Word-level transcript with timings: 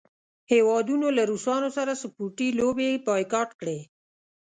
هیوادونو 0.51 1.07
له 1.17 1.23
روسانو 1.31 1.69
سره 1.77 1.99
سپورټي 2.01 2.47
لوبې 2.59 2.89
بایکاټ 3.07 3.49
کړې. 3.59 3.79